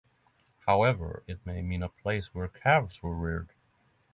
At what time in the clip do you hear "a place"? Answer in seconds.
1.83-2.33